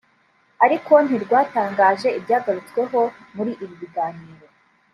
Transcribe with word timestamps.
ariko 0.65 0.93
ntirwatangaje 1.05 2.07
ibyagarutsweho 2.19 2.99
muri 3.35 3.51
ibi 3.63 3.75
biganiro 3.81 4.47